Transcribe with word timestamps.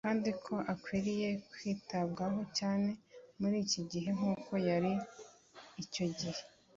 kandi 0.05 0.29
ko 0.45 0.55
akwiriye 0.73 1.29
kwitabwaho 1.51 2.41
cyane 2.57 2.87
muri 3.39 3.55
iki 3.65 3.81
gihe 3.91 4.09
nk'uko 4.17 4.51
yari 4.67 4.93
ari 4.95 5.83
icyo 5.83 6.05
gihe 6.19 6.41